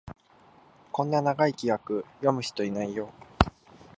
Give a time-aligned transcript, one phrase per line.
[0.91, 3.13] こんな長い規約、読む人いないよ